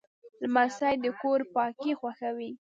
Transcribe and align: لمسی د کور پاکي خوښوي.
لمسی 0.41 0.93
د 1.03 1.05
کور 1.21 1.39
پاکي 1.53 1.91
خوښوي. 1.99 2.51